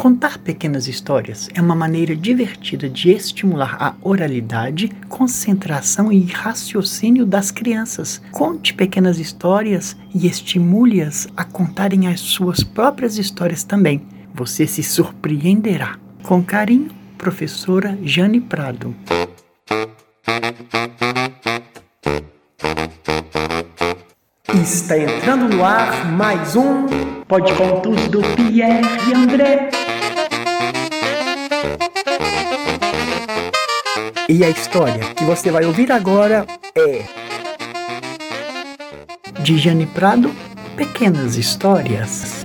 [0.00, 7.50] Contar pequenas histórias é uma maneira divertida de estimular a oralidade, concentração e raciocínio das
[7.50, 8.18] crianças.
[8.32, 14.00] Conte pequenas histórias e estimule-as a contarem as suas próprias histórias também.
[14.32, 15.98] Você se surpreenderá.
[16.22, 16.88] Com carinho,
[17.18, 18.96] professora Jane Prado.
[24.62, 26.86] Está entrando no ar mais um
[27.28, 29.79] Contos do Pierre e André.
[34.28, 37.02] E a história que você vai ouvir agora é
[39.40, 40.30] de Jane Prado,
[40.76, 42.44] Pequenas Histórias.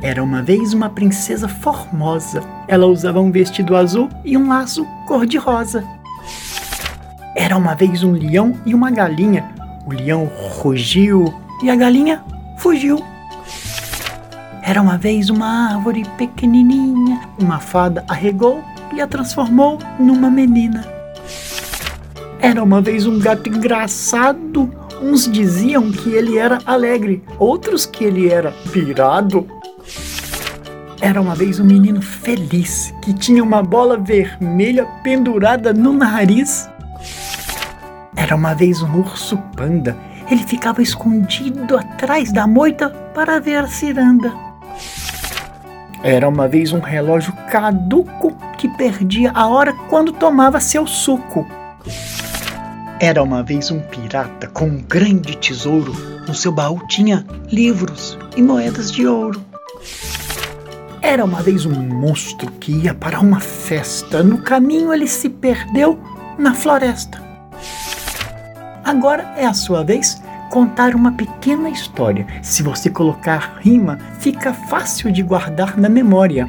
[0.00, 2.40] Era uma vez uma princesa formosa.
[2.66, 5.84] Ela usava um vestido azul e um laço cor-de-rosa.
[7.36, 9.57] Era uma vez um leão e uma galinha.
[9.88, 11.32] O leão rugiu
[11.62, 12.22] e a galinha
[12.58, 13.02] fugiu.
[14.62, 18.62] Era uma vez uma árvore pequenininha, uma fada arregou
[18.94, 20.86] e a transformou numa menina.
[22.38, 24.70] Era uma vez um gato engraçado.
[25.00, 29.48] Uns diziam que ele era alegre, outros que ele era pirado.
[31.00, 36.68] Era uma vez um menino feliz que tinha uma bola vermelha pendurada no nariz.
[38.28, 39.96] Era uma vez um urso panda
[40.30, 44.32] ele ficava escondido atrás da moita para ver a ciranda.
[46.02, 51.46] Era uma vez um relógio caduco que perdia a hora quando tomava seu suco.
[53.00, 55.94] Era uma vez um pirata com um grande tesouro.
[56.26, 59.42] No seu baú tinha livros e moedas de ouro.
[61.00, 64.22] Era uma vez um monstro que ia para uma festa.
[64.22, 65.98] No caminho ele se perdeu
[66.38, 67.27] na floresta.
[68.88, 72.26] Agora é a sua vez contar uma pequena história.
[72.40, 76.48] Se você colocar rima, fica fácil de guardar na memória.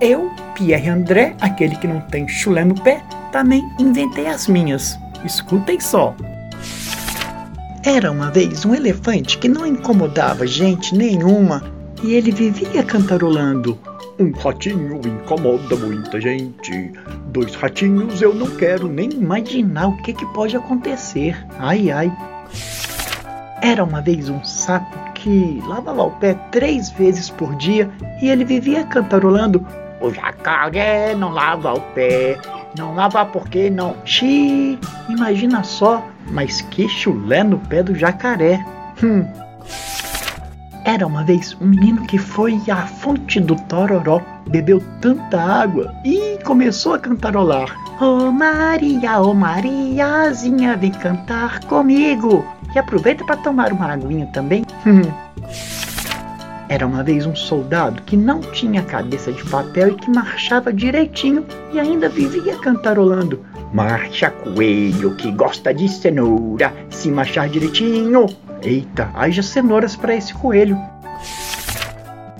[0.00, 3.00] Eu, Pierre André, aquele que não tem chulé no pé,
[3.30, 4.98] também inventei as minhas.
[5.24, 6.16] Escutem só.
[7.84, 11.62] Era uma vez um elefante que não incomodava gente nenhuma
[12.02, 13.78] e ele vivia cantarolando.
[14.20, 16.92] Um ratinho incomoda muita gente.
[17.28, 21.34] Dois ratinhos eu não quero nem imaginar o que, que pode acontecer.
[21.58, 22.12] Ai ai.
[23.62, 28.44] Era uma vez um sapo que lavava o pé três vezes por dia e ele
[28.44, 29.66] vivia cantarolando:
[30.02, 32.38] O jacaré não lava o pé,
[32.76, 33.96] não lava porque não.
[34.04, 34.78] Xiii,
[35.08, 38.62] imagina só, mas que chulé no pé do jacaré.
[39.02, 39.24] Hum.
[40.84, 46.38] Era uma vez um menino que foi à fonte do Tororó, bebeu tanta água e
[46.44, 47.76] começou a cantarolar.
[48.00, 52.44] Oh Maria, oh Mariazinha, vem cantar comigo.
[52.74, 54.64] E aproveita para tomar uma aguinha também.
[56.70, 61.44] Era uma vez um soldado que não tinha cabeça de papel e que marchava direitinho
[61.72, 63.44] e ainda vivia cantarolando.
[63.74, 68.26] Marcha coelho que gosta de cenoura, se marchar direitinho,
[68.62, 70.78] Eita, haja cenouras para esse coelho.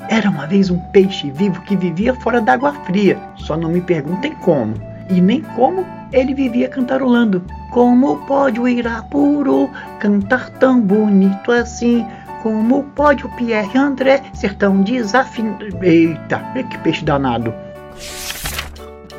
[0.08, 3.18] Era uma vez um peixe vivo que vivia fora d'água fria.
[3.36, 4.74] Só não me perguntem como.
[5.08, 7.42] E nem como ele vivia cantarolando.
[7.70, 12.04] Como pode o Irapuru cantar tão bonito assim?
[12.42, 15.66] Como pode o Pierre André ser tão desafinado?
[15.82, 16.38] Eita,
[16.68, 17.54] que peixe danado.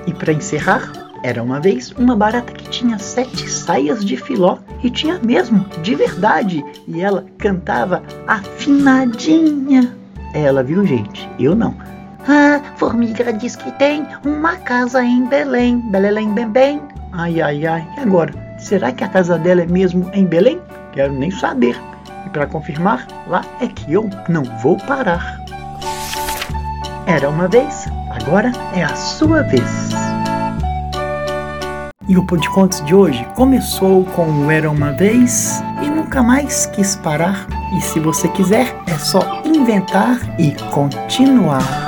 [0.05, 0.91] E para encerrar,
[1.23, 5.93] era uma vez uma barata que tinha sete saias de filó e tinha mesmo, de
[5.93, 9.95] verdade, e ela cantava afinadinha.
[10.33, 11.29] Ela, viu, gente?
[11.39, 11.75] Eu não.
[12.27, 16.81] A formiga diz que tem uma casa em Belém, Belém, bem, bem.
[17.11, 17.87] Ai, ai, ai.
[17.97, 18.33] E agora?
[18.57, 20.59] Será que a casa dela é mesmo em Belém?
[20.91, 21.79] Quero nem saber.
[22.25, 25.39] E para confirmar, lá é que eu não vou parar.
[27.05, 29.80] Era uma vez, agora é a sua vez.
[32.11, 36.65] E o Pão de Contos de hoje começou com Era Uma Vez e nunca mais
[36.65, 37.47] quis parar.
[37.73, 41.80] E se você quiser, é só inventar e continuar.